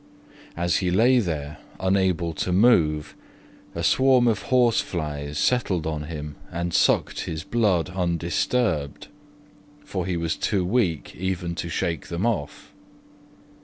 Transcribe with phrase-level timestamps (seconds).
[0.57, 3.13] As he lay there unable to move,
[3.75, 9.09] a swarm of horseflies settled on him and sucked his blood undisturbed,
[9.85, 12.73] for he was too weak even to shake them off.